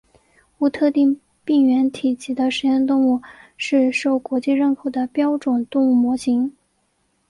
[0.57, 3.21] 无特定病原体级的实验动物
[3.55, 6.55] 是受国际认可的标准动物模型。